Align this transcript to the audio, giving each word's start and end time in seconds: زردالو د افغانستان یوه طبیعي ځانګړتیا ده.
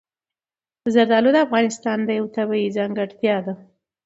زردالو 0.93 1.29
د 1.33 1.37
افغانستان 1.45 1.97
یوه 2.17 2.29
طبیعي 2.37 2.69
ځانګړتیا 2.77 3.37
ده. 3.45 3.53